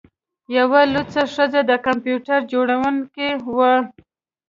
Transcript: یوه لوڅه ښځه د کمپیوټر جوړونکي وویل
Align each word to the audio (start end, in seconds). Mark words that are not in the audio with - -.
یوه 0.57 0.81
لوڅه 0.93 1.21
ښځه 1.35 1.61
د 1.69 1.71
کمپیوټر 1.87 2.39
جوړونکي 2.53 3.27
وویل 3.47 3.83